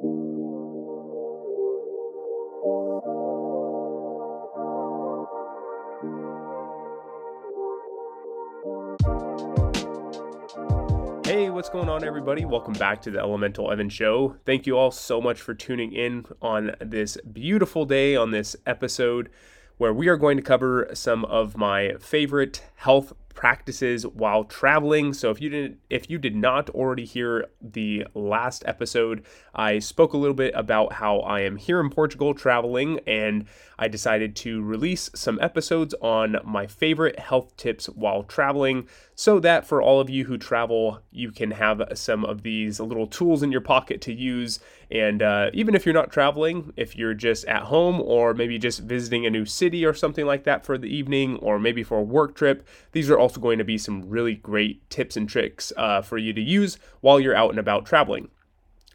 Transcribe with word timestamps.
Hey, 0.00 0.06
what's 11.50 11.68
going 11.68 11.90
on, 11.90 12.02
everybody? 12.02 12.46
Welcome 12.46 12.72
back 12.72 13.02
to 13.02 13.10
the 13.10 13.18
Elemental 13.18 13.70
Evan 13.70 13.90
Show. 13.90 14.36
Thank 14.46 14.66
you 14.66 14.78
all 14.78 14.90
so 14.90 15.20
much 15.20 15.42
for 15.42 15.52
tuning 15.52 15.92
in 15.92 16.24
on 16.40 16.74
this 16.80 17.18
beautiful 17.30 17.84
day 17.84 18.16
on 18.16 18.30
this 18.30 18.56
episode 18.64 19.28
where 19.76 19.92
we 19.92 20.08
are 20.08 20.16
going 20.16 20.38
to 20.38 20.42
cover 20.42 20.88
some 20.94 21.26
of 21.26 21.58
my 21.58 21.92
favorite 22.00 22.62
health 22.76 23.12
practices 23.40 24.06
while 24.06 24.44
traveling. 24.44 25.14
So 25.14 25.30
if 25.30 25.40
you 25.40 25.48
didn't 25.48 25.78
if 25.88 26.10
you 26.10 26.18
did 26.18 26.36
not 26.36 26.68
already 26.68 27.06
hear 27.06 27.46
the 27.62 28.06
last 28.12 28.62
episode, 28.66 29.24
I 29.54 29.78
spoke 29.78 30.12
a 30.12 30.18
little 30.18 30.34
bit 30.34 30.52
about 30.54 30.92
how 30.92 31.20
I 31.20 31.40
am 31.40 31.56
here 31.56 31.80
in 31.80 31.88
Portugal 31.88 32.34
traveling 32.34 33.00
and 33.06 33.46
I 33.78 33.88
decided 33.88 34.36
to 34.36 34.62
release 34.62 35.08
some 35.14 35.38
episodes 35.40 35.94
on 36.02 36.36
my 36.44 36.66
favorite 36.66 37.18
health 37.18 37.56
tips 37.56 37.86
while 37.86 38.24
traveling 38.24 38.86
so 39.14 39.40
that 39.40 39.66
for 39.66 39.82
all 39.82 40.00
of 40.00 40.10
you 40.10 40.24
who 40.26 40.36
travel, 40.36 41.00
you 41.10 41.30
can 41.30 41.50
have 41.50 41.82
some 41.94 42.24
of 42.24 42.42
these 42.42 42.78
little 42.78 43.06
tools 43.06 43.42
in 43.42 43.50
your 43.50 43.60
pocket 43.62 44.02
to 44.02 44.12
use. 44.14 44.60
And 44.90 45.22
uh, 45.22 45.50
even 45.54 45.74
if 45.74 45.86
you're 45.86 45.94
not 45.94 46.10
traveling, 46.10 46.72
if 46.76 46.96
you're 46.96 47.14
just 47.14 47.44
at 47.46 47.64
home 47.64 48.00
or 48.00 48.34
maybe 48.34 48.58
just 48.58 48.80
visiting 48.80 49.24
a 49.24 49.30
new 49.30 49.44
city 49.44 49.84
or 49.84 49.94
something 49.94 50.26
like 50.26 50.44
that 50.44 50.64
for 50.64 50.76
the 50.76 50.88
evening, 50.88 51.36
or 51.36 51.58
maybe 51.58 51.82
for 51.82 51.98
a 51.98 52.02
work 52.02 52.34
trip, 52.34 52.66
these 52.92 53.10
are 53.10 53.18
also 53.30 53.40
going 53.40 53.58
to 53.58 53.64
be 53.64 53.78
some 53.78 54.08
really 54.08 54.34
great 54.34 54.88
tips 54.90 55.16
and 55.16 55.28
tricks 55.28 55.72
uh, 55.76 56.02
for 56.02 56.18
you 56.18 56.32
to 56.32 56.40
use 56.40 56.78
while 57.00 57.20
you're 57.20 57.36
out 57.36 57.50
and 57.50 57.60
about 57.60 57.86
traveling. 57.86 58.28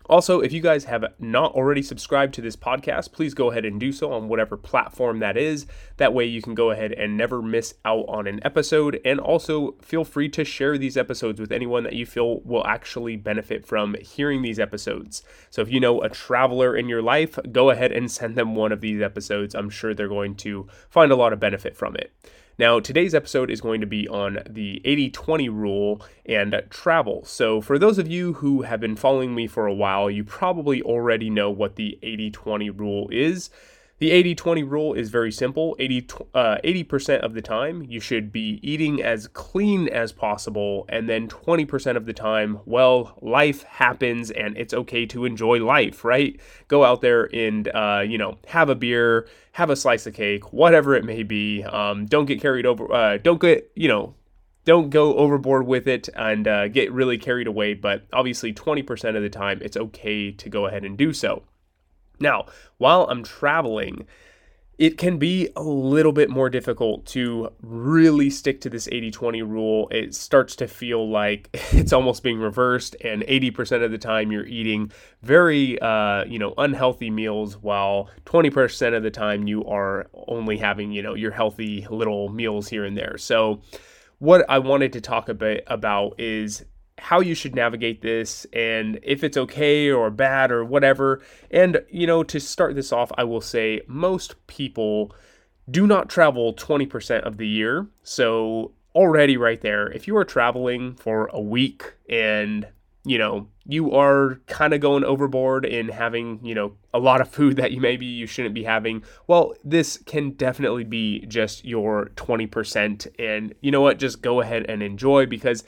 Also, 0.07 0.39
if 0.39 0.53
you 0.53 0.61
guys 0.61 0.83
have 0.83 1.03
not 1.17 1.53
already 1.53 1.81
subscribed 1.81 2.31
to 2.35 2.41
this 2.41 2.55
podcast, 2.55 3.11
please 3.11 3.33
go 3.33 3.49
ahead 3.49 3.65
and 3.65 3.79
do 3.79 3.91
so 3.91 4.11
on 4.11 4.27
whatever 4.27 4.55
platform 4.55 5.17
that 5.17 5.35
is. 5.35 5.65
That 5.97 6.13
way, 6.13 6.25
you 6.25 6.43
can 6.43 6.53
go 6.53 6.69
ahead 6.69 6.91
and 6.91 7.17
never 7.17 7.41
miss 7.41 7.73
out 7.83 8.05
on 8.07 8.27
an 8.27 8.39
episode. 8.43 9.01
And 9.03 9.19
also, 9.19 9.71
feel 9.81 10.03
free 10.03 10.29
to 10.29 10.45
share 10.45 10.77
these 10.77 10.95
episodes 10.95 11.39
with 11.39 11.51
anyone 11.51 11.83
that 11.85 11.93
you 11.93 12.05
feel 12.05 12.41
will 12.41 12.67
actually 12.67 13.15
benefit 13.15 13.65
from 13.65 13.95
hearing 13.99 14.43
these 14.43 14.59
episodes. 14.59 15.23
So, 15.49 15.63
if 15.63 15.71
you 15.71 15.79
know 15.79 16.01
a 16.01 16.09
traveler 16.09 16.75
in 16.75 16.87
your 16.87 17.01
life, 17.01 17.39
go 17.51 17.71
ahead 17.71 17.91
and 17.91 18.11
send 18.11 18.35
them 18.35 18.53
one 18.53 18.71
of 18.71 18.81
these 18.81 19.01
episodes. 19.01 19.55
I'm 19.55 19.71
sure 19.71 19.95
they're 19.95 20.07
going 20.07 20.35
to 20.35 20.67
find 20.87 21.11
a 21.11 21.15
lot 21.15 21.33
of 21.33 21.39
benefit 21.39 21.75
from 21.75 21.95
it. 21.95 22.13
Now, 22.57 22.79
today's 22.79 23.13
episode 23.13 23.51
is 23.51 23.59
going 23.59 23.81
to 23.81 23.87
be 23.87 24.07
on 24.07 24.39
the 24.49 24.81
80 24.85 25.09
20 25.09 25.49
rule 25.49 26.01
and 26.25 26.63
travel. 26.69 27.25
So, 27.25 27.59
for 27.59 27.77
those 27.77 27.97
of 27.97 28.07
you 28.07 28.33
who 28.33 28.61
have 28.61 28.79
been 28.79 28.95
following 28.95 29.35
me 29.35 29.45
for 29.45 29.67
a 29.67 29.73
while, 29.73 30.09
you 30.09 30.23
probably 30.23 30.81
already 30.81 31.29
know 31.29 31.49
what 31.49 31.75
the 31.75 31.99
80 32.01 32.31
20 32.31 32.69
rule 32.69 33.09
is. 33.11 33.49
The 33.97 34.11
80 34.11 34.35
20 34.35 34.63
rule 34.63 34.93
is 34.93 35.09
very 35.09 35.31
simple 35.31 35.73
80, 35.79 36.07
uh, 36.33 36.57
80% 36.65 37.19
of 37.21 37.33
the 37.33 37.41
time, 37.41 37.81
you 37.83 38.01
should 38.01 38.29
be 38.29 38.59
eating 38.61 39.01
as 39.01 39.29
clean 39.29 39.87
as 39.87 40.11
possible. 40.11 40.85
And 40.89 41.07
then 41.07 41.29
20% 41.29 41.95
of 41.95 42.05
the 42.05 42.11
time, 42.11 42.59
well, 42.65 43.17
life 43.21 43.63
happens 43.63 44.31
and 44.31 44.57
it's 44.57 44.73
okay 44.73 45.05
to 45.05 45.23
enjoy 45.23 45.63
life, 45.63 46.03
right? 46.03 46.37
Go 46.67 46.83
out 46.83 46.99
there 46.99 47.33
and, 47.33 47.69
uh, 47.69 48.03
you 48.05 48.17
know, 48.17 48.37
have 48.47 48.67
a 48.67 48.75
beer, 48.75 49.29
have 49.53 49.69
a 49.69 49.77
slice 49.77 50.05
of 50.05 50.13
cake, 50.13 50.51
whatever 50.51 50.93
it 50.93 51.05
may 51.05 51.23
be. 51.23 51.63
Um, 51.63 52.05
don't 52.05 52.25
get 52.25 52.41
carried 52.41 52.65
over, 52.65 52.91
uh, 52.91 53.17
don't 53.17 53.39
get, 53.39 53.71
you 53.75 53.87
know, 53.87 54.13
don't 54.65 54.89
go 54.89 55.15
overboard 55.15 55.67
with 55.67 55.87
it 55.87 56.09
and 56.15 56.49
uh, 56.49 56.67
get 56.67 56.91
really 56.91 57.17
carried 57.17 57.47
away. 57.47 57.75
But 57.75 58.07
obviously, 58.11 58.51
20% 58.51 59.15
of 59.15 59.21
the 59.21 59.29
time, 59.29 59.59
it's 59.61 59.77
okay 59.77 60.31
to 60.33 60.49
go 60.49 60.65
ahead 60.65 60.83
and 60.83 60.97
do 60.97 61.13
so. 61.13 61.43
Now, 62.19 62.45
while 62.77 63.07
I'm 63.09 63.23
traveling, 63.23 64.07
it 64.77 64.97
can 64.97 65.17
be 65.17 65.49
a 65.55 65.63
little 65.63 66.11
bit 66.11 66.29
more 66.29 66.49
difficult 66.49 67.05
to 67.05 67.49
really 67.61 68.29
stick 68.29 68.59
to 68.61 68.69
this 68.69 68.89
80 68.91 69.11
20 69.11 69.41
rule. 69.43 69.87
It 69.89 70.13
starts 70.13 70.55
to 70.57 70.67
feel 70.67 71.09
like 71.09 71.49
it's 71.71 71.93
almost 71.93 72.23
being 72.23 72.39
reversed, 72.39 72.95
and 73.01 73.23
80% 73.23 73.83
of 73.83 73.91
the 73.91 73.97
time 73.97 74.31
you're 74.31 74.45
eating 74.45 74.91
very, 75.21 75.79
uh, 75.79 76.25
you 76.25 76.39
know, 76.39 76.53
unhealthy 76.57 77.09
meals, 77.09 77.57
while 77.57 78.09
20% 78.25 78.95
of 78.95 79.03
the 79.03 79.11
time 79.11 79.47
you 79.47 79.63
are 79.65 80.07
only 80.27 80.57
having, 80.57 80.91
you 80.91 81.01
know, 81.01 81.13
your 81.13 81.31
healthy 81.31 81.87
little 81.89 82.29
meals 82.29 82.67
here 82.67 82.83
and 82.83 82.97
there. 82.97 83.17
So, 83.17 83.61
what 84.19 84.45
I 84.49 84.59
wanted 84.59 84.93
to 84.93 85.01
talk 85.01 85.29
a 85.29 85.33
bit 85.33 85.63
about 85.67 86.19
is 86.19 86.65
how 87.05 87.19
you 87.19 87.35
should 87.35 87.53
navigate 87.53 88.01
this 88.01 88.47
and 88.51 88.99
if 89.03 89.23
it's 89.23 89.37
okay 89.37 89.91
or 89.91 90.09
bad 90.09 90.51
or 90.51 90.65
whatever. 90.65 91.21
And, 91.51 91.81
you 91.87 92.07
know, 92.07 92.23
to 92.23 92.39
start 92.39 92.73
this 92.73 92.91
off, 92.91 93.11
I 93.15 93.23
will 93.23 93.41
say 93.41 93.81
most 93.85 94.47
people 94.47 95.13
do 95.69 95.85
not 95.85 96.09
travel 96.09 96.55
20% 96.55 97.21
of 97.21 97.37
the 97.37 97.47
year. 97.47 97.85
So, 98.01 98.71
already 98.95 99.37
right 99.37 99.61
there, 99.61 99.87
if 99.91 100.07
you 100.07 100.17
are 100.17 100.25
traveling 100.25 100.95
for 100.95 101.29
a 101.31 101.39
week 101.39 101.93
and 102.09 102.67
you 103.07 103.19
know, 103.19 103.47
you 103.67 103.91
are 103.91 104.41
kind 104.47 104.73
of 104.73 104.81
going 104.81 105.03
overboard 105.03 105.63
in 105.63 105.89
having, 105.89 106.43
you 106.43 106.55
know, 106.55 106.75
a 106.91 106.97
lot 106.97 107.21
of 107.21 107.29
food 107.29 107.55
that 107.57 107.71
you 107.71 107.79
maybe 107.79 108.07
you 108.07 108.25
shouldn't 108.25 108.55
be 108.55 108.63
having. 108.63 109.03
Well, 109.27 109.53
this 109.63 109.97
can 110.07 110.31
definitely 110.31 110.85
be 110.85 111.23
just 111.27 111.63
your 111.63 112.09
20%. 112.15 113.07
And 113.19 113.53
you 113.61 113.69
know 113.69 113.81
what? 113.81 113.99
Just 113.99 114.23
go 114.23 114.41
ahead 114.41 114.65
and 114.67 114.81
enjoy 114.81 115.27
because 115.27 115.63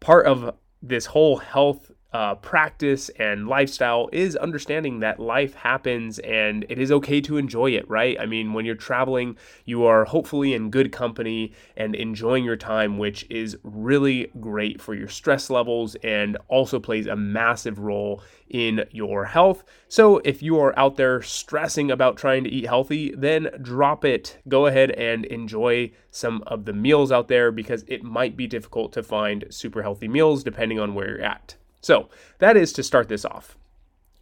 part 0.00 0.24
of 0.24 0.54
this 0.82 1.06
whole 1.06 1.36
health 1.36 1.90
uh, 2.12 2.34
practice 2.36 3.08
and 3.10 3.46
lifestyle 3.46 4.08
is 4.12 4.34
understanding 4.36 5.00
that 5.00 5.20
life 5.20 5.54
happens 5.54 6.18
and 6.20 6.66
it 6.68 6.78
is 6.78 6.90
okay 6.90 7.20
to 7.20 7.36
enjoy 7.36 7.70
it, 7.70 7.88
right? 7.88 8.18
I 8.18 8.26
mean, 8.26 8.52
when 8.52 8.64
you're 8.64 8.74
traveling, 8.74 9.36
you 9.64 9.84
are 9.84 10.04
hopefully 10.04 10.54
in 10.54 10.70
good 10.70 10.90
company 10.90 11.52
and 11.76 11.94
enjoying 11.94 12.44
your 12.44 12.56
time, 12.56 12.98
which 12.98 13.26
is 13.30 13.56
really 13.62 14.30
great 14.40 14.80
for 14.80 14.94
your 14.94 15.08
stress 15.08 15.50
levels 15.50 15.94
and 16.02 16.36
also 16.48 16.80
plays 16.80 17.06
a 17.06 17.14
massive 17.14 17.78
role 17.78 18.22
in 18.48 18.84
your 18.90 19.26
health. 19.26 19.62
So, 19.88 20.18
if 20.18 20.42
you 20.42 20.58
are 20.58 20.76
out 20.76 20.96
there 20.96 21.22
stressing 21.22 21.92
about 21.92 22.16
trying 22.16 22.42
to 22.42 22.50
eat 22.50 22.66
healthy, 22.66 23.14
then 23.16 23.48
drop 23.62 24.04
it. 24.04 24.38
Go 24.48 24.66
ahead 24.66 24.90
and 24.92 25.24
enjoy 25.26 25.92
some 26.10 26.42
of 26.48 26.64
the 26.64 26.72
meals 26.72 27.12
out 27.12 27.28
there 27.28 27.52
because 27.52 27.84
it 27.86 28.02
might 28.02 28.36
be 28.36 28.48
difficult 28.48 28.92
to 28.94 29.04
find 29.04 29.44
super 29.50 29.82
healthy 29.82 30.08
meals 30.08 30.42
depending 30.42 30.80
on 30.80 30.94
where 30.94 31.10
you're 31.10 31.22
at. 31.22 31.54
So 31.80 32.08
that 32.38 32.56
is 32.56 32.72
to 32.74 32.82
start 32.82 33.08
this 33.08 33.24
off. 33.24 33.56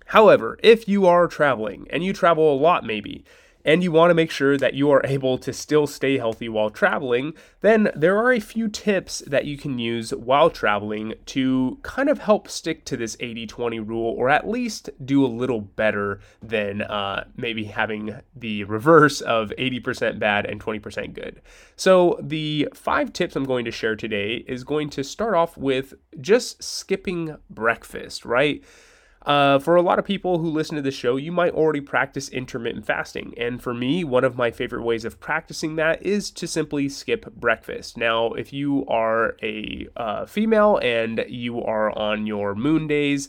However, 0.06 0.58
if 0.62 0.88
you 0.88 1.06
are 1.06 1.26
traveling 1.26 1.86
and 1.91 2.02
you 2.02 2.12
travel 2.12 2.52
a 2.52 2.56
lot, 2.56 2.84
maybe, 2.84 3.24
and 3.68 3.82
you 3.82 3.92
want 3.92 4.08
to 4.08 4.14
make 4.14 4.30
sure 4.30 4.56
that 4.56 4.72
you 4.72 4.90
are 4.90 5.04
able 5.04 5.36
to 5.36 5.52
still 5.52 5.86
stay 5.86 6.16
healthy 6.16 6.48
while 6.48 6.70
traveling, 6.70 7.34
then 7.60 7.90
there 7.94 8.16
are 8.16 8.32
a 8.32 8.40
few 8.40 8.66
tips 8.66 9.18
that 9.26 9.44
you 9.44 9.58
can 9.58 9.78
use 9.78 10.10
while 10.14 10.48
traveling 10.48 11.12
to 11.26 11.78
kind 11.82 12.08
of 12.08 12.20
help 12.20 12.48
stick 12.48 12.86
to 12.86 12.96
this 12.96 13.14
80 13.20 13.46
20 13.46 13.78
rule 13.80 14.14
or 14.16 14.30
at 14.30 14.48
least 14.48 14.88
do 15.04 15.22
a 15.22 15.28
little 15.28 15.60
better 15.60 16.18
than 16.42 16.80
uh, 16.80 17.24
maybe 17.36 17.64
having 17.64 18.18
the 18.34 18.64
reverse 18.64 19.20
of 19.20 19.52
80% 19.58 20.18
bad 20.18 20.46
and 20.46 20.64
20% 20.64 21.12
good. 21.12 21.42
So, 21.76 22.18
the 22.22 22.68
five 22.72 23.12
tips 23.12 23.36
I'm 23.36 23.44
going 23.44 23.66
to 23.66 23.70
share 23.70 23.96
today 23.96 24.44
is 24.48 24.64
going 24.64 24.88
to 24.90 25.04
start 25.04 25.34
off 25.34 25.58
with 25.58 25.92
just 26.22 26.62
skipping 26.62 27.36
breakfast, 27.50 28.24
right? 28.24 28.64
Uh, 29.28 29.58
for 29.58 29.76
a 29.76 29.82
lot 29.82 29.98
of 29.98 30.06
people 30.06 30.38
who 30.38 30.48
listen 30.48 30.74
to 30.74 30.80
the 30.80 30.90
show, 30.90 31.16
you 31.16 31.30
might 31.30 31.52
already 31.52 31.82
practice 31.82 32.30
intermittent 32.30 32.86
fasting. 32.86 33.34
And 33.36 33.62
for 33.62 33.74
me, 33.74 34.02
one 34.02 34.24
of 34.24 34.36
my 34.36 34.50
favorite 34.50 34.82
ways 34.82 35.04
of 35.04 35.20
practicing 35.20 35.76
that 35.76 36.02
is 36.02 36.30
to 36.30 36.46
simply 36.46 36.88
skip 36.88 37.30
breakfast. 37.34 37.98
Now, 37.98 38.32
if 38.32 38.54
you 38.54 38.86
are 38.86 39.36
a 39.42 39.86
uh, 39.98 40.24
female 40.24 40.78
and 40.78 41.26
you 41.28 41.62
are 41.62 41.96
on 41.96 42.26
your 42.26 42.54
moon 42.54 42.86
days, 42.86 43.28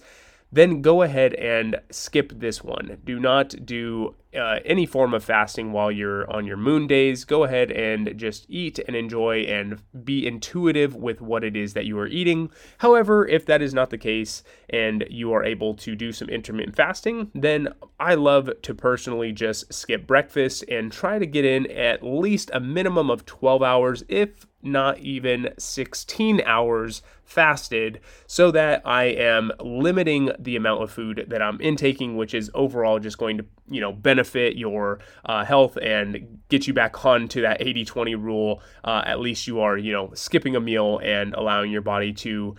then 0.54 0.82
go 0.82 1.02
ahead 1.02 1.34
and 1.34 1.76
skip 1.92 2.32
this 2.34 2.64
one. 2.64 3.02
Do 3.04 3.20
not 3.20 3.66
do 3.66 4.16
uh, 4.36 4.60
any 4.64 4.86
form 4.86 5.14
of 5.14 5.24
fasting 5.24 5.72
while 5.72 5.92
you're 5.92 6.30
on 6.32 6.46
your 6.46 6.58
moon 6.58 6.88
days. 6.88 7.26
Go 7.26 7.44
ahead 7.44 7.72
and 7.72 8.16
just 8.16 8.46
eat 8.48 8.80
and 8.88 8.96
enjoy 8.96 9.42
and 9.42 9.82
be 10.04 10.28
intuitive 10.28 10.96
with 10.96 11.22
what 11.22 11.44
it 11.44 11.56
is 11.56 11.74
that 11.74 11.86
you 11.86 11.98
are 11.98 12.08
eating. 12.08 12.52
However, 12.78 13.28
if 13.28 13.46
that 13.48 13.62
is 13.62 13.74
not 13.74 13.90
the 13.90 13.98
case 13.98 14.44
and 14.70 15.06
you 15.10 15.34
are 15.34 15.44
able 15.44 15.74
to 15.76 15.96
do 15.96 16.12
some 16.12 16.30
intermittent 16.30 16.76
fasting, 16.76 17.32
then 17.34 17.70
I 18.00 18.16
love 18.16 18.50
to 18.62 18.74
personally 18.76 19.32
just 19.32 19.74
skip 19.74 20.06
breakfast 20.06 20.64
and 20.70 20.92
try 20.92 21.18
to 21.18 21.26
get 21.26 21.46
in 21.46 21.70
at 21.72 22.04
least 22.04 22.52
a 22.54 22.60
minimum 22.60 23.10
of 23.10 23.26
12 23.26 23.64
hours, 23.64 24.04
if 24.08 24.46
not 24.62 25.00
even 25.00 25.54
16 25.58 26.42
hours 26.46 27.02
fasted 27.24 28.02
so 28.28 28.52
that 28.52 28.82
I 28.86 29.06
am 29.06 29.52
limiting 29.62 30.32
the 30.38 30.56
amount 30.56 30.84
of 30.84 30.92
food 30.92 31.26
that 31.30 31.42
I'm 31.42 31.62
intaking, 31.62 32.18
which 32.18 32.34
is 32.34 32.52
overall 32.54 33.00
just 33.00 33.18
going 33.18 33.38
to, 33.38 33.46
you 33.70 33.80
know, 33.80 33.94
benefit 33.94 34.19
your 34.26 35.00
uh, 35.26 35.44
health 35.46 35.78
and 35.82 36.40
get 36.50 36.68
you 36.68 36.74
back 36.74 37.06
on 37.06 37.28
to 37.30 37.42
that 37.42 37.62
80 37.62 37.86
20 37.86 38.16
rule. 38.16 38.62
Uh, 38.84 39.04
at 39.06 39.20
least 39.20 39.48
you 39.48 39.60
are, 39.62 39.78
you 39.78 39.92
know, 39.92 40.12
skipping 40.14 40.56
a 40.56 40.60
meal 40.60 41.00
and 41.04 41.34
allowing 41.34 41.72
your 41.72 41.82
body 41.82 42.14
to 42.14 42.56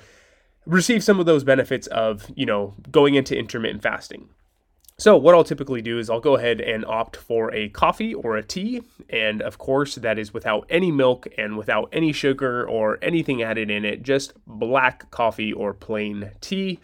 receive 0.66 1.02
some 1.02 1.20
of 1.20 1.26
those 1.26 1.44
benefits 1.44 1.86
of, 1.88 2.30
you 2.34 2.46
know, 2.46 2.74
going 2.90 3.14
into 3.14 3.36
intermittent 3.36 3.82
fasting. 3.82 4.28
So, 5.00 5.16
what 5.16 5.34
I'll 5.34 5.44
typically 5.44 5.80
do 5.80 5.98
is 5.98 6.10
I'll 6.10 6.20
go 6.20 6.36
ahead 6.36 6.60
and 6.60 6.84
opt 6.84 7.16
for 7.16 7.50
a 7.54 7.70
coffee 7.70 8.12
or 8.12 8.36
a 8.36 8.42
tea. 8.42 8.82
And 9.08 9.40
of 9.40 9.56
course, 9.56 9.94
that 9.94 10.18
is 10.18 10.34
without 10.34 10.66
any 10.68 10.92
milk 10.92 11.26
and 11.38 11.56
without 11.56 11.88
any 11.90 12.12
sugar 12.12 12.68
or 12.68 12.98
anything 13.00 13.42
added 13.42 13.70
in 13.70 13.86
it, 13.86 14.02
just 14.02 14.34
black 14.46 15.10
coffee 15.10 15.54
or 15.54 15.72
plain 15.72 16.32
tea. 16.42 16.80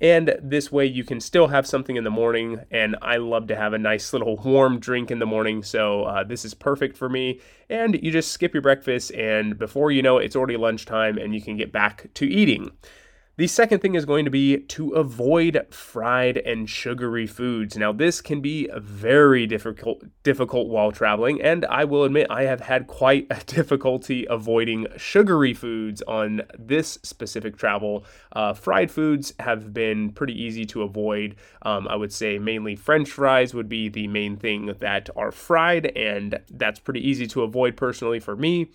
And 0.00 0.36
this 0.42 0.70
way, 0.70 0.84
you 0.86 1.04
can 1.04 1.20
still 1.20 1.48
have 1.48 1.66
something 1.66 1.96
in 1.96 2.04
the 2.04 2.10
morning. 2.10 2.60
And 2.70 2.96
I 3.00 3.16
love 3.16 3.46
to 3.48 3.56
have 3.56 3.72
a 3.72 3.78
nice 3.78 4.12
little 4.12 4.36
warm 4.44 4.78
drink 4.78 5.10
in 5.10 5.18
the 5.18 5.26
morning. 5.26 5.62
So, 5.62 6.04
uh, 6.04 6.24
this 6.24 6.44
is 6.44 6.54
perfect 6.54 6.96
for 6.96 7.08
me. 7.08 7.40
And 7.68 8.02
you 8.02 8.10
just 8.12 8.32
skip 8.32 8.54
your 8.54 8.62
breakfast, 8.62 9.10
and 9.12 9.58
before 9.58 9.90
you 9.90 10.02
know 10.02 10.18
it, 10.18 10.26
it's 10.26 10.36
already 10.36 10.56
lunchtime, 10.56 11.18
and 11.18 11.34
you 11.34 11.42
can 11.42 11.56
get 11.56 11.72
back 11.72 12.06
to 12.14 12.24
eating. 12.24 12.70
The 13.38 13.46
second 13.46 13.80
thing 13.80 13.94
is 13.94 14.06
going 14.06 14.24
to 14.24 14.30
be 14.30 14.60
to 14.60 14.92
avoid 14.92 15.66
fried 15.70 16.38
and 16.38 16.66
sugary 16.66 17.26
foods. 17.26 17.76
Now, 17.76 17.92
this 17.92 18.22
can 18.22 18.40
be 18.40 18.66
very 18.74 19.46
difficult 19.46 20.02
difficult 20.22 20.68
while 20.68 20.90
traveling, 20.90 21.42
and 21.42 21.66
I 21.66 21.84
will 21.84 22.04
admit 22.04 22.28
I 22.30 22.44
have 22.44 22.62
had 22.62 22.86
quite 22.86 23.26
a 23.28 23.38
difficulty 23.46 24.26
avoiding 24.30 24.86
sugary 24.96 25.52
foods 25.52 26.00
on 26.08 26.44
this 26.58 26.98
specific 27.02 27.58
travel. 27.58 28.06
Uh, 28.32 28.54
fried 28.54 28.90
foods 28.90 29.34
have 29.38 29.74
been 29.74 30.12
pretty 30.12 30.42
easy 30.42 30.64
to 30.64 30.80
avoid. 30.80 31.36
Um, 31.60 31.86
I 31.88 31.96
would 31.96 32.14
say 32.14 32.38
mainly 32.38 32.74
French 32.74 33.10
fries 33.10 33.52
would 33.52 33.68
be 33.68 33.90
the 33.90 34.08
main 34.08 34.38
thing 34.38 34.72
that 34.78 35.10
are 35.14 35.30
fried, 35.30 35.94
and 35.94 36.40
that's 36.50 36.80
pretty 36.80 37.06
easy 37.06 37.26
to 37.26 37.42
avoid 37.42 37.76
personally 37.76 38.18
for 38.18 38.34
me 38.34 38.70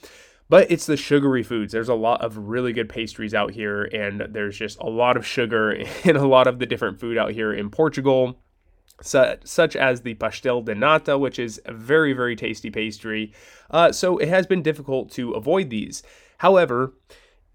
but 0.51 0.69
it's 0.69 0.86
the 0.86 0.98
sugary 0.98 1.44
foods. 1.44 1.71
There's 1.71 1.88
a 1.88 1.95
lot 1.95 2.21
of 2.21 2.36
really 2.36 2.74
good 2.74 2.89
pastries 2.89 3.33
out 3.33 3.51
here, 3.51 3.83
and 3.83 4.27
there's 4.31 4.57
just 4.57 4.77
a 4.81 4.89
lot 4.89 5.15
of 5.15 5.25
sugar 5.25 5.71
in 6.03 6.18
a 6.18 6.27
lot 6.27 6.45
of 6.45 6.59
the 6.59 6.65
different 6.65 7.00
food 7.00 7.18
out 7.18 7.31
here 7.31 7.53
in 7.53 7.69
Portugal. 7.69 8.38
such 9.01 9.77
as 9.77 10.01
the 10.01 10.13
pastel 10.15 10.62
de 10.62 10.75
nata, 10.75 11.18
which 11.18 11.39
is 11.39 11.62
a 11.63 11.71
very, 11.71 12.12
very 12.12 12.36
tasty 12.36 12.69
pastry. 12.69 13.33
Uh, 13.69 13.94
so 13.94 14.18
it 14.18 14.27
has 14.27 14.45
been 14.45 14.62
difficult 14.62 15.09
to 15.12 15.31
avoid 15.31 15.69
these. 15.69 16.03
However, 16.39 16.95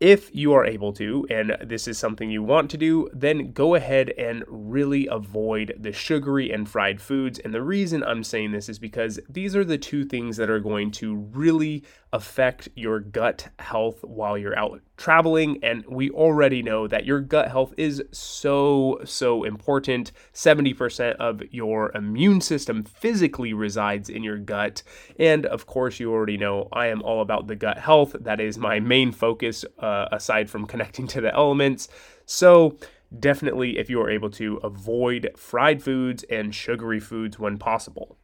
if 0.01 0.35
you 0.35 0.53
are 0.53 0.65
able 0.65 0.93
to, 0.95 1.27
and 1.31 1.57
this 1.63 1.89
is 1.89 1.99
something 1.99 2.31
you 2.31 2.43
want 2.43 2.71
to 2.71 2.77
do, 2.77 3.09
then 3.13 3.53
go 3.53 3.75
ahead 3.75 4.11
and 4.19 4.45
really 4.47 5.07
avoid 5.07 5.75
the 5.79 5.93
sugary 5.93 6.53
and 6.53 6.69
fried 6.69 7.01
foods. 7.01 7.39
And 7.39 7.55
the 7.55 7.63
reason 7.63 8.03
I'm 8.03 8.23
saying 8.23 8.53
this 8.53 8.69
is 8.69 8.79
because 8.79 9.19
these 9.29 9.57
are 9.57 9.65
the 9.65 9.79
two 9.79 10.05
things 10.05 10.37
that 10.37 10.51
are 10.51 10.61
going 10.61 10.91
to 10.93 11.17
really 11.17 11.85
affect 12.13 12.69
your 12.75 13.01
gut 13.01 13.49
health 13.59 14.05
while 14.05 14.37
you're 14.37 14.59
out 14.59 14.81
traveling. 14.97 15.59
And 15.63 15.85
we 15.87 16.11
already 16.11 16.63
know 16.63 16.87
that 16.87 17.05
your 17.05 17.21
gut 17.21 17.49
health 17.49 17.75
is 17.77 18.03
so, 18.13 19.01
so 19.05 19.45
important. 19.45 20.13
70% 20.33 21.17
of 21.17 21.43
your 21.51 21.93
immune 21.95 22.41
system 22.41 22.85
physically 22.85 23.53
resides 23.53 24.09
in 24.09 24.23
your 24.23 24.39
gut. 24.39 24.83
And 25.19 25.47
of 25.47 25.67
course, 25.67 26.01
you 26.01 26.13
already 26.13 26.37
know 26.37 26.69
I 26.73 26.87
am 26.87 27.03
all 27.03 27.21
about 27.21 27.47
the 27.47 27.57
gut 27.57 27.79
health. 27.79 28.17
That 28.21 28.41
is 28.41 28.59
my 28.59 28.81
main 28.81 29.13
focus, 29.13 29.65
uh, 29.79 30.07
aside 30.13 30.51
from 30.51 30.67
connecting 30.77 31.07
to 31.09 31.21
the 31.21 31.35
elements. 31.35 31.89
So, 32.25 32.79
definitely, 33.17 33.79
if 33.79 33.89
you 33.89 34.01
are 34.01 34.11
able 34.11 34.31
to 34.31 34.57
avoid 34.57 35.31
fried 35.37 35.83
foods 35.83 36.25
and 36.25 36.55
sugary 36.55 37.01
foods 37.01 37.39
when 37.39 37.57
possible. 37.57 38.19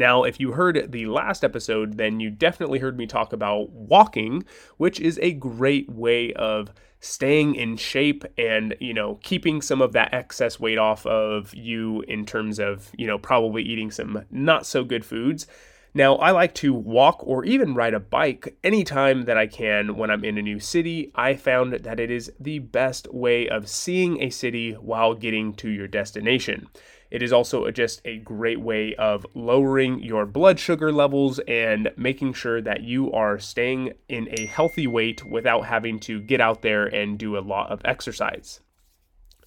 Now, 0.00 0.22
if 0.22 0.40
you 0.40 0.52
heard 0.52 0.92
the 0.92 1.04
last 1.04 1.44
episode, 1.44 1.98
then 1.98 2.20
you 2.20 2.30
definitely 2.30 2.78
heard 2.78 2.96
me 2.96 3.06
talk 3.06 3.34
about 3.34 3.68
walking, 3.68 4.44
which 4.78 4.98
is 4.98 5.18
a 5.20 5.34
great 5.34 5.90
way 5.90 6.32
of 6.32 6.70
staying 7.00 7.54
in 7.54 7.76
shape 7.76 8.24
and, 8.38 8.74
you 8.80 8.94
know, 8.94 9.18
keeping 9.22 9.60
some 9.60 9.82
of 9.82 9.92
that 9.92 10.14
excess 10.14 10.58
weight 10.58 10.78
off 10.78 11.04
of 11.04 11.54
you 11.54 12.00
in 12.08 12.24
terms 12.24 12.58
of, 12.58 12.90
you 12.96 13.06
know, 13.06 13.18
probably 13.18 13.62
eating 13.62 13.90
some 13.90 14.24
not 14.30 14.64
so 14.64 14.84
good 14.84 15.04
foods. 15.04 15.46
Now, 15.92 16.16
I 16.16 16.30
like 16.30 16.54
to 16.54 16.72
walk 16.72 17.20
or 17.26 17.44
even 17.44 17.74
ride 17.74 17.92
a 17.92 18.00
bike 18.00 18.56
anytime 18.64 19.26
that 19.26 19.36
I 19.36 19.46
can 19.46 19.96
when 19.96 20.10
I'm 20.10 20.24
in 20.24 20.38
a 20.38 20.42
new 20.42 20.60
city. 20.60 21.12
I 21.14 21.34
found 21.34 21.74
that 21.74 22.00
it 22.00 22.10
is 22.10 22.32
the 22.40 22.60
best 22.60 23.12
way 23.12 23.50
of 23.50 23.68
seeing 23.68 24.22
a 24.22 24.30
city 24.30 24.72
while 24.72 25.12
getting 25.12 25.52
to 25.56 25.68
your 25.68 25.88
destination. 25.88 26.68
It 27.10 27.22
is 27.22 27.32
also 27.32 27.68
just 27.70 28.00
a 28.04 28.18
great 28.18 28.60
way 28.60 28.94
of 28.94 29.26
lowering 29.34 30.00
your 30.00 30.26
blood 30.26 30.60
sugar 30.60 30.92
levels 30.92 31.40
and 31.40 31.90
making 31.96 32.34
sure 32.34 32.60
that 32.62 32.82
you 32.82 33.10
are 33.12 33.38
staying 33.38 33.94
in 34.08 34.28
a 34.38 34.46
healthy 34.46 34.86
weight 34.86 35.24
without 35.24 35.66
having 35.66 35.98
to 36.00 36.20
get 36.20 36.40
out 36.40 36.62
there 36.62 36.86
and 36.86 37.18
do 37.18 37.36
a 37.36 37.40
lot 37.40 37.70
of 37.70 37.80
exercise. 37.84 38.60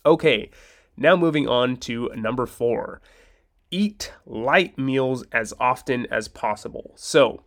Okay, 0.06 0.50
now 0.98 1.15
moving 1.15 1.48
on 1.48 1.77
to 1.77 2.12
number 2.15 2.45
four 2.45 3.01
eat 3.71 4.13
light 4.27 4.77
meals 4.77 5.24
as 5.31 5.51
often 5.60 6.06
as 6.12 6.27
possible. 6.27 6.94
So, 6.95 7.44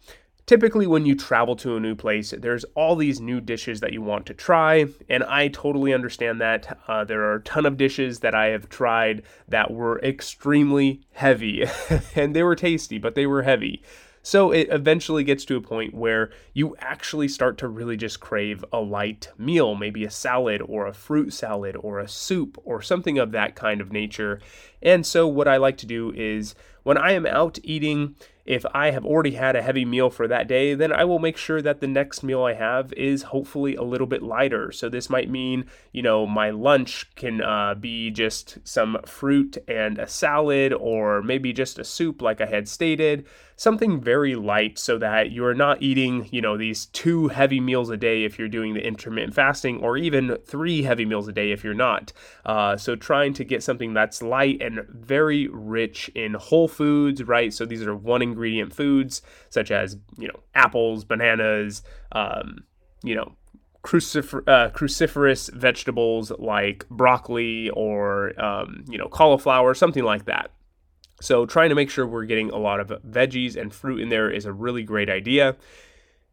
typically 0.46 0.86
when 0.86 1.04
you 1.04 1.14
travel 1.14 1.56
to 1.56 1.76
a 1.76 1.80
new 1.80 1.94
place 1.94 2.32
there's 2.38 2.64
all 2.74 2.96
these 2.96 3.20
new 3.20 3.40
dishes 3.40 3.80
that 3.80 3.92
you 3.92 4.00
want 4.00 4.24
to 4.26 4.34
try 4.34 4.86
and 5.08 5.24
i 5.24 5.48
totally 5.48 5.92
understand 5.92 6.40
that 6.40 6.78
uh, 6.88 7.04
there 7.04 7.22
are 7.22 7.36
a 7.36 7.42
ton 7.42 7.66
of 7.66 7.76
dishes 7.76 8.20
that 8.20 8.34
i 8.34 8.46
have 8.46 8.68
tried 8.68 9.22
that 9.48 9.70
were 9.70 10.00
extremely 10.00 11.00
heavy 11.12 11.64
and 12.14 12.34
they 12.34 12.42
were 12.42 12.56
tasty 12.56 12.98
but 12.98 13.14
they 13.14 13.26
were 13.26 13.42
heavy 13.42 13.82
so 14.26 14.50
it 14.50 14.66
eventually 14.72 15.22
gets 15.22 15.44
to 15.44 15.54
a 15.54 15.60
point 15.60 15.94
where 15.94 16.30
you 16.52 16.74
actually 16.80 17.28
start 17.28 17.58
to 17.58 17.68
really 17.68 17.96
just 17.96 18.18
crave 18.18 18.64
a 18.72 18.80
light 18.80 19.28
meal, 19.38 19.76
maybe 19.76 20.04
a 20.04 20.10
salad 20.10 20.60
or 20.66 20.88
a 20.88 20.92
fruit 20.92 21.32
salad 21.32 21.76
or 21.78 22.00
a 22.00 22.08
soup 22.08 22.60
or 22.64 22.82
something 22.82 23.20
of 23.20 23.30
that 23.30 23.54
kind 23.54 23.80
of 23.80 23.92
nature. 23.92 24.40
And 24.82 25.06
so 25.06 25.28
what 25.28 25.46
I 25.46 25.58
like 25.58 25.76
to 25.76 25.86
do 25.86 26.12
is 26.12 26.56
when 26.82 26.98
I 26.98 27.12
am 27.12 27.24
out 27.24 27.60
eating, 27.62 28.16
if 28.46 28.64
I 28.72 28.90
have 28.90 29.04
already 29.04 29.32
had 29.32 29.56
a 29.56 29.62
heavy 29.62 29.84
meal 29.84 30.10
for 30.10 30.28
that 30.28 30.48
day, 30.48 30.74
then 30.74 30.92
I 30.92 31.04
will 31.04 31.18
make 31.18 31.36
sure 31.36 31.60
that 31.60 31.80
the 31.80 31.86
next 31.86 32.22
meal 32.22 32.44
I 32.44 32.54
have 32.54 32.92
is 32.92 33.24
hopefully 33.24 33.74
a 33.74 33.82
little 33.82 34.06
bit 34.06 34.22
lighter. 34.22 34.70
So 34.72 34.88
this 34.88 35.10
might 35.10 35.28
mean, 35.30 35.66
you 35.92 36.02
know, 36.02 36.26
my 36.26 36.50
lunch 36.50 37.14
can 37.16 37.42
uh, 37.42 37.74
be 37.74 38.10
just 38.10 38.58
some 38.64 38.98
fruit 39.04 39.58
and 39.66 39.98
a 39.98 40.06
salad, 40.06 40.72
or 40.72 41.22
maybe 41.22 41.52
just 41.52 41.78
a 41.78 41.84
soup, 41.84 42.22
like 42.22 42.40
I 42.40 42.46
had 42.46 42.68
stated. 42.68 43.26
Something 43.58 44.02
very 44.02 44.34
light 44.34 44.78
so 44.78 44.98
that 44.98 45.32
you're 45.32 45.54
not 45.54 45.80
eating, 45.80 46.28
you 46.30 46.42
know, 46.42 46.58
these 46.58 46.86
two 46.86 47.28
heavy 47.28 47.58
meals 47.58 47.88
a 47.88 47.96
day 47.96 48.24
if 48.24 48.38
you're 48.38 48.48
doing 48.48 48.74
the 48.74 48.86
intermittent 48.86 49.32
fasting, 49.34 49.80
or 49.80 49.96
even 49.96 50.36
three 50.44 50.82
heavy 50.82 51.06
meals 51.06 51.26
a 51.26 51.32
day 51.32 51.52
if 51.52 51.64
you're 51.64 51.72
not. 51.72 52.12
Uh, 52.44 52.76
so 52.76 52.94
trying 52.94 53.32
to 53.32 53.44
get 53.44 53.62
something 53.62 53.94
that's 53.94 54.20
light 54.20 54.60
and 54.60 54.86
very 54.90 55.48
rich 55.48 56.10
in 56.14 56.34
whole 56.34 56.68
foods, 56.68 57.22
right? 57.22 57.52
So 57.52 57.64
these 57.64 57.82
are 57.82 57.96
one 57.96 58.35
ingredient 58.36 58.74
foods 58.74 59.22
such 59.48 59.70
as 59.70 59.96
you 60.18 60.28
know 60.28 60.40
apples, 60.54 61.04
bananas, 61.04 61.82
um, 62.12 62.64
you 63.02 63.14
know 63.14 63.32
crucifer- 63.82 64.46
uh, 64.46 64.70
cruciferous 64.70 65.52
vegetables 65.54 66.30
like 66.38 66.86
broccoli 66.90 67.70
or 67.70 68.38
um, 68.42 68.84
you 68.88 68.98
know 68.98 69.08
cauliflower, 69.08 69.74
something 69.74 70.04
like 70.04 70.26
that. 70.26 70.50
So 71.20 71.46
trying 71.46 71.70
to 71.70 71.74
make 71.74 71.88
sure 71.88 72.06
we're 72.06 72.26
getting 72.26 72.50
a 72.50 72.58
lot 72.58 72.80
of 72.80 72.88
veggies 73.02 73.56
and 73.56 73.72
fruit 73.72 74.00
in 74.00 74.10
there 74.10 74.30
is 74.30 74.44
a 74.44 74.52
really 74.52 74.82
great 74.82 75.08
idea. 75.08 75.56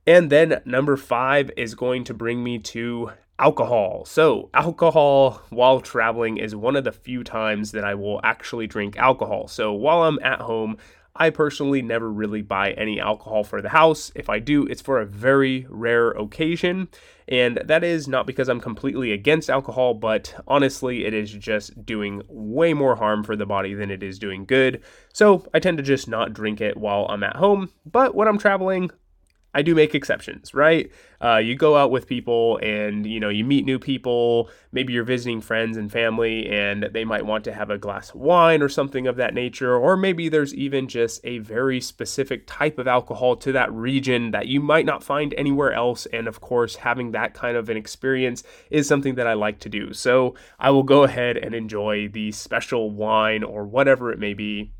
And 0.06 0.30
then 0.30 0.62
number 0.66 0.98
five 0.98 1.50
is 1.56 1.76
going 1.76 2.04
to 2.06 2.14
bring 2.14 2.44
me 2.44 2.60
to 2.60 3.12
alcohol. 3.40 4.06
So, 4.06 4.50
alcohol 4.54 5.42
while 5.50 5.82
traveling 5.82 6.38
is 6.38 6.56
one 6.56 6.76
of 6.76 6.84
the 6.84 6.92
few 6.92 7.24
times 7.24 7.72
that 7.72 7.84
I 7.84 7.96
will 7.96 8.20
actually 8.24 8.68
drink 8.68 8.98
alcohol. 8.98 9.48
So, 9.48 9.74
while 9.74 10.04
I'm 10.04 10.20
at 10.22 10.42
home, 10.42 10.78
I 11.16 11.30
personally 11.30 11.82
never 11.82 12.12
really 12.12 12.42
buy 12.42 12.72
any 12.72 13.00
alcohol 13.00 13.44
for 13.44 13.62
the 13.62 13.70
house. 13.70 14.12
If 14.16 14.30
I 14.30 14.40
do, 14.40 14.66
it's 14.66 14.82
for 14.82 15.00
a 15.00 15.06
very 15.06 15.68
rare 15.70 16.10
occasion. 16.10 16.88
And 17.28 17.62
that 17.64 17.84
is 17.84 18.08
not 18.08 18.26
because 18.26 18.50
I'm 18.50 18.60
completely 18.60 19.12
against 19.12 19.50
alcohol, 19.50 19.94
but 19.94 20.34
honestly, 20.48 21.06
it 21.06 21.14
is 21.14 21.32
just 21.32 21.86
doing 21.86 22.24
way 22.28 22.74
more 22.74 22.96
harm 22.96 23.24
for 23.24 23.36
the 23.36 23.46
body 23.46 23.74
than 23.74 23.92
it 23.92 24.02
is 24.02 24.18
doing 24.18 24.46
good. 24.46 24.82
So 25.14 25.46
I 25.54 25.60
tend 25.60 25.78
to 25.78 25.84
just 25.84 26.08
not 26.08 26.34
drink 26.34 26.60
it 26.60 26.78
while 26.78 27.06
I'm 27.10 27.24
at 27.24 27.36
home. 27.36 27.70
But 27.86 28.16
when 28.16 28.28
I'm 28.28 28.40
traveling, 28.40 28.90
I 29.54 29.62
do 29.62 29.76
make 29.76 29.94
exceptions, 29.94 30.54
right? 30.54 30.92
Uh, 31.22 31.38
you 31.38 31.56
go 31.56 31.78
out 31.78 31.92
with 31.92 32.08
people 32.08 32.58
and 32.58 33.06
you 33.06 33.20
know 33.20 33.30
you 33.30 33.46
meet 33.46 33.66
new 33.66 33.78
people. 33.78 34.50
Maybe 34.72 34.94
you're 34.94 35.04
visiting 35.04 35.42
friends 35.42 35.78
and 35.78 35.92
family, 35.92 36.50
and 36.50 36.90
they 36.92 37.06
might 37.06 37.26
want 37.26 37.44
to 37.46 37.54
have 37.54 37.70
a 37.70 37.78
glass 37.78 38.10
of 38.10 38.16
wine 38.16 38.62
or 38.62 38.70
something 38.70 39.08
of 39.08 39.16
that 39.18 39.34
nature. 39.34 39.76
Or 39.76 39.96
maybe 39.96 40.28
there's 40.28 40.54
even 40.56 40.88
just 40.88 41.22
a 41.24 41.38
very 41.38 41.80
specific 41.80 42.46
type 42.48 42.80
of 42.80 42.88
alcohol 42.88 43.36
to 43.38 43.52
that 43.52 43.72
region 43.72 44.32
that 44.32 44.48
you 44.48 44.60
might 44.60 44.86
not 44.86 45.04
find 45.04 45.34
anywhere 45.38 45.74
else. 45.74 46.08
And 46.08 46.28
of 46.28 46.42
course, 46.42 46.78
having 46.78 47.12
that 47.12 47.34
kind 47.34 47.56
of 47.56 47.70
an 47.70 47.78
experience 47.78 48.44
is 48.72 48.88
something 48.88 49.16
that 49.16 49.28
I 49.28 49.34
like 49.34 49.60
to 49.60 49.70
do. 49.70 49.94
So 49.94 50.36
I 50.60 50.72
will 50.72 50.84
go 50.84 51.04
ahead 51.04 51.38
and 51.38 51.54
enjoy 51.54 52.08
the 52.08 52.32
special 52.32 52.90
wine 52.90 53.44
or 53.44 53.66
whatever 53.66 54.12
it 54.12 54.20
may 54.20 54.34
be 54.34 54.74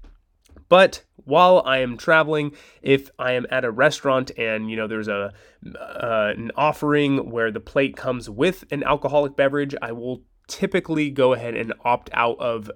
but 0.70 1.04
while 1.26 1.62
I 1.66 1.80
am 1.80 1.98
traveling, 1.98 2.54
if 2.82 3.10
I 3.18 3.34
am 3.34 3.46
at 3.50 3.66
a 3.66 3.72
restaurant 3.72 4.32
and 4.38 4.70
you 4.70 4.76
know 4.76 4.88
there's 4.88 5.08
a 5.08 5.34
uh, 5.66 6.34
an 6.36 6.52
offering 6.56 7.30
where 7.30 7.52
the 7.52 7.60
plate 7.60 7.96
comes 7.96 8.30
with 8.30 8.66
an 8.72 8.84
alcoholic 8.84 9.36
beverage, 9.36 9.76
I 9.82 9.92
will 9.92 10.24
typically 10.48 11.10
go 11.10 11.34
ahead 11.34 11.56
and 11.56 11.74
opt 11.86 12.10
out 12.14 12.40
of 12.40 12.70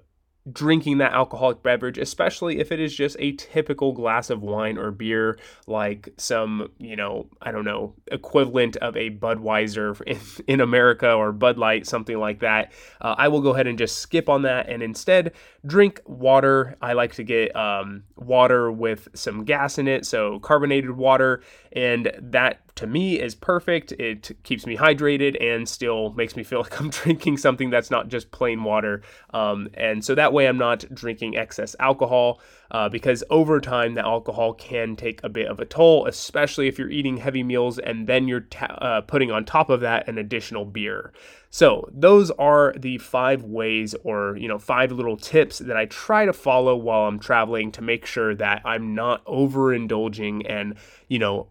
drinking 0.52 0.98
that 0.98 1.12
alcoholic 1.12 1.62
beverage, 1.62 1.98
especially 1.98 2.58
if 2.60 2.72
it 2.72 2.80
is 2.80 2.94
just 2.94 3.16
a 3.18 3.32
typical 3.32 3.92
glass 3.92 4.30
of 4.30 4.42
wine 4.42 4.78
or 4.78 4.90
beer, 4.90 5.38
like 5.66 6.08
some, 6.16 6.70
you 6.78 6.96
know, 6.96 7.26
I 7.42 7.52
don't 7.52 7.64
know, 7.64 7.94
equivalent 8.10 8.76
of 8.76 8.96
a 8.96 9.10
Budweiser 9.10 10.00
in, 10.06 10.18
in 10.46 10.60
America 10.60 11.12
or 11.12 11.32
Bud 11.32 11.58
Light, 11.58 11.86
something 11.86 12.18
like 12.18 12.40
that. 12.40 12.72
Uh, 13.00 13.14
I 13.18 13.28
will 13.28 13.40
go 13.40 13.50
ahead 13.50 13.66
and 13.66 13.78
just 13.78 13.98
skip 13.98 14.28
on 14.28 14.42
that 14.42 14.68
and 14.68 14.82
instead 14.82 15.32
drink 15.66 16.00
water. 16.06 16.76
I 16.80 16.92
like 16.92 17.14
to 17.14 17.24
get 17.24 17.54
um, 17.54 18.04
water 18.16 18.70
with 18.70 19.08
some 19.14 19.44
gas 19.44 19.78
in 19.78 19.88
it, 19.88 20.06
so 20.06 20.38
carbonated 20.40 20.92
water, 20.92 21.42
and 21.72 22.12
that 22.18 22.60
to 22.78 22.86
me 22.86 23.20
is 23.20 23.34
perfect. 23.34 23.90
It 23.92 24.30
keeps 24.44 24.64
me 24.64 24.76
hydrated 24.76 25.36
and 25.42 25.68
still 25.68 26.10
makes 26.10 26.36
me 26.36 26.44
feel 26.44 26.60
like 26.62 26.80
I'm 26.80 26.90
drinking 26.90 27.38
something 27.38 27.70
that's 27.70 27.90
not 27.90 28.08
just 28.08 28.30
plain 28.30 28.62
water. 28.62 29.02
Um, 29.34 29.68
and 29.74 30.04
so 30.04 30.14
that 30.14 30.32
way 30.32 30.46
I'm 30.46 30.58
not 30.58 30.84
drinking 30.94 31.36
excess 31.36 31.74
alcohol 31.80 32.40
uh, 32.70 32.88
because 32.88 33.24
over 33.30 33.60
time 33.60 33.94
the 33.94 34.04
alcohol 34.04 34.54
can 34.54 34.94
take 34.94 35.22
a 35.24 35.28
bit 35.28 35.48
of 35.48 35.58
a 35.58 35.64
toll, 35.64 36.06
especially 36.06 36.68
if 36.68 36.78
you're 36.78 36.90
eating 36.90 37.16
heavy 37.16 37.42
meals 37.42 37.80
and 37.80 38.06
then 38.06 38.28
you're 38.28 38.42
ta- 38.42 38.66
uh, 38.66 39.00
putting 39.00 39.32
on 39.32 39.44
top 39.44 39.70
of 39.70 39.80
that 39.80 40.06
an 40.08 40.16
additional 40.16 40.64
beer. 40.64 41.12
So 41.50 41.88
those 41.92 42.30
are 42.32 42.74
the 42.78 42.98
five 42.98 43.42
ways 43.42 43.94
or 44.04 44.36
you 44.36 44.46
know 44.48 44.58
five 44.58 44.92
little 44.92 45.16
tips 45.16 45.58
that 45.58 45.76
I 45.76 45.86
try 45.86 46.26
to 46.26 46.32
follow 46.32 46.76
while 46.76 47.08
I'm 47.08 47.18
traveling 47.18 47.72
to 47.72 47.82
make 47.82 48.04
sure 48.04 48.34
that 48.34 48.62
I'm 48.64 48.94
not 48.94 49.24
overindulging 49.24 50.42
and 50.48 50.74
you 51.08 51.18
know 51.18 51.48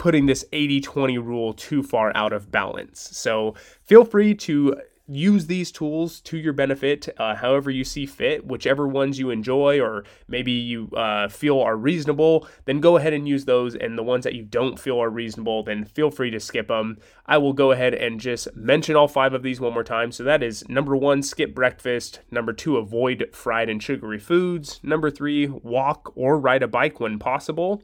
putting 0.00 0.24
this 0.24 0.46
80 0.52 0.80
20 0.80 1.18
rule 1.18 1.52
too 1.52 1.82
far 1.82 2.10
out 2.16 2.32
of 2.32 2.50
balance. 2.50 3.10
So 3.12 3.54
feel 3.84 4.04
free 4.04 4.34
to 4.36 4.74
use 5.06 5.46
these 5.46 5.72
tools 5.72 6.20
to 6.20 6.38
your 6.38 6.52
benefit 6.52 7.08
uh, 7.18 7.34
however 7.34 7.68
you 7.68 7.82
see 7.82 8.06
fit 8.06 8.46
whichever 8.46 8.86
ones 8.86 9.18
you 9.18 9.30
enjoy 9.30 9.80
or 9.80 10.04
maybe 10.28 10.52
you 10.52 10.88
uh, 10.96 11.26
feel 11.28 11.58
are 11.58 11.76
reasonable 11.76 12.46
then 12.64 12.78
go 12.78 12.96
ahead 12.96 13.12
and 13.12 13.26
use 13.26 13.44
those 13.44 13.74
and 13.74 13.98
the 13.98 14.04
ones 14.04 14.22
that 14.22 14.36
you 14.36 14.44
don't 14.44 14.78
feel 14.78 15.02
are 15.02 15.10
reasonable 15.10 15.64
then 15.64 15.84
feel 15.84 16.12
free 16.12 16.30
to 16.30 16.38
skip 16.38 16.68
them 16.68 16.96
i 17.26 17.36
will 17.36 17.52
go 17.52 17.72
ahead 17.72 17.92
and 17.92 18.20
just 18.20 18.46
mention 18.54 18.94
all 18.94 19.08
five 19.08 19.34
of 19.34 19.42
these 19.42 19.60
one 19.60 19.74
more 19.74 19.82
time 19.82 20.12
so 20.12 20.22
that 20.22 20.44
is 20.44 20.68
number 20.68 20.94
one 20.94 21.24
skip 21.24 21.56
breakfast 21.56 22.20
number 22.30 22.52
two 22.52 22.76
avoid 22.76 23.28
fried 23.32 23.68
and 23.68 23.82
sugary 23.82 24.20
foods 24.20 24.78
number 24.84 25.10
three 25.10 25.48
walk 25.48 26.12
or 26.14 26.38
ride 26.38 26.62
a 26.62 26.68
bike 26.68 27.00
when 27.00 27.18
possible 27.18 27.82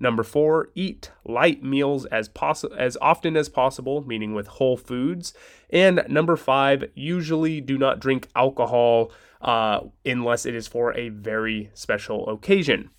Number 0.00 0.24
four, 0.24 0.70
eat 0.74 1.12
light 1.24 1.62
meals 1.62 2.04
as 2.06 2.28
poss- 2.28 2.64
as 2.64 2.96
often 3.00 3.36
as 3.36 3.48
possible, 3.48 4.04
meaning 4.06 4.34
with 4.34 4.48
whole 4.48 4.76
foods. 4.76 5.34
And 5.70 6.04
number 6.08 6.36
five, 6.36 6.84
usually 6.94 7.60
do 7.60 7.78
not 7.78 8.00
drink 8.00 8.28
alcohol 8.34 9.12
uh, 9.40 9.80
unless 10.04 10.46
it 10.46 10.54
is 10.54 10.66
for 10.66 10.96
a 10.96 11.10
very 11.10 11.70
special 11.74 12.28
occasion. 12.28 12.90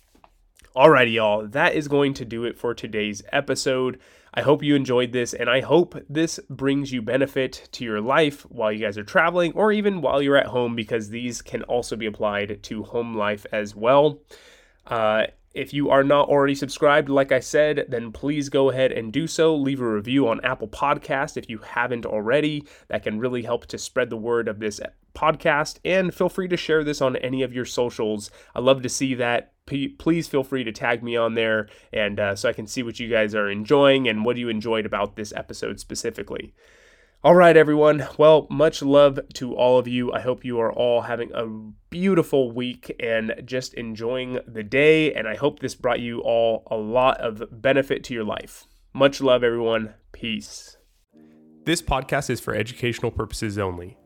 Alrighty, 0.74 1.14
y'all, 1.14 1.46
that 1.46 1.74
is 1.74 1.88
going 1.88 2.14
to 2.14 2.24
do 2.24 2.44
it 2.44 2.58
for 2.58 2.74
today's 2.74 3.22
episode. 3.32 3.98
I 4.34 4.42
hope 4.42 4.62
you 4.62 4.74
enjoyed 4.74 5.12
this, 5.12 5.32
and 5.32 5.48
I 5.48 5.62
hope 5.62 5.94
this 6.10 6.38
brings 6.50 6.92
you 6.92 7.00
benefit 7.00 7.68
to 7.72 7.84
your 7.84 8.02
life 8.02 8.42
while 8.50 8.70
you 8.70 8.80
guys 8.80 8.98
are 8.98 9.04
traveling 9.04 9.52
or 9.54 9.72
even 9.72 10.02
while 10.02 10.20
you're 10.20 10.36
at 10.36 10.48
home, 10.48 10.76
because 10.76 11.08
these 11.08 11.40
can 11.40 11.62
also 11.62 11.96
be 11.96 12.04
applied 12.04 12.62
to 12.64 12.82
home 12.82 13.16
life 13.16 13.46
as 13.50 13.74
well. 13.74 14.20
Uh, 14.86 15.28
if 15.56 15.72
you 15.72 15.88
are 15.88 16.04
not 16.04 16.28
already 16.28 16.54
subscribed, 16.54 17.08
like 17.08 17.32
I 17.32 17.40
said, 17.40 17.86
then 17.88 18.12
please 18.12 18.50
go 18.50 18.68
ahead 18.70 18.92
and 18.92 19.10
do 19.10 19.26
so. 19.26 19.56
Leave 19.56 19.80
a 19.80 19.88
review 19.88 20.28
on 20.28 20.44
Apple 20.44 20.68
Podcast 20.68 21.38
if 21.38 21.48
you 21.48 21.58
haven't 21.58 22.04
already. 22.04 22.66
That 22.88 23.02
can 23.02 23.18
really 23.18 23.42
help 23.42 23.64
to 23.66 23.78
spread 23.78 24.10
the 24.10 24.18
word 24.18 24.48
of 24.48 24.58
this 24.58 24.80
podcast. 25.14 25.78
And 25.82 26.14
feel 26.14 26.28
free 26.28 26.46
to 26.48 26.58
share 26.58 26.84
this 26.84 27.00
on 27.00 27.16
any 27.16 27.42
of 27.42 27.54
your 27.54 27.64
socials. 27.64 28.30
I 28.54 28.60
love 28.60 28.82
to 28.82 28.90
see 28.90 29.14
that. 29.14 29.54
P- 29.64 29.88
please 29.88 30.28
feel 30.28 30.44
free 30.44 30.62
to 30.62 30.72
tag 30.72 31.02
me 31.02 31.16
on 31.16 31.34
there, 31.34 31.68
and 31.92 32.20
uh, 32.20 32.36
so 32.36 32.48
I 32.48 32.52
can 32.52 32.66
see 32.66 32.84
what 32.84 33.00
you 33.00 33.08
guys 33.08 33.34
are 33.34 33.50
enjoying 33.50 34.06
and 34.06 34.24
what 34.24 34.36
you 34.36 34.48
enjoyed 34.48 34.86
about 34.86 35.16
this 35.16 35.32
episode 35.34 35.80
specifically. 35.80 36.54
All 37.26 37.34
right, 37.34 37.56
everyone. 37.56 38.06
Well, 38.18 38.46
much 38.50 38.82
love 38.82 39.18
to 39.34 39.56
all 39.56 39.80
of 39.80 39.88
you. 39.88 40.12
I 40.12 40.20
hope 40.20 40.44
you 40.44 40.60
are 40.60 40.72
all 40.72 41.00
having 41.00 41.32
a 41.34 41.44
beautiful 41.90 42.52
week 42.52 42.94
and 43.00 43.34
just 43.44 43.74
enjoying 43.74 44.38
the 44.46 44.62
day. 44.62 45.12
And 45.12 45.26
I 45.26 45.34
hope 45.34 45.58
this 45.58 45.74
brought 45.74 45.98
you 45.98 46.20
all 46.20 46.62
a 46.70 46.76
lot 46.76 47.20
of 47.20 47.42
benefit 47.50 48.04
to 48.04 48.14
your 48.14 48.22
life. 48.22 48.68
Much 48.94 49.20
love, 49.20 49.42
everyone. 49.42 49.94
Peace. 50.12 50.76
This 51.64 51.82
podcast 51.82 52.30
is 52.30 52.38
for 52.38 52.54
educational 52.54 53.10
purposes 53.10 53.58
only. 53.58 53.98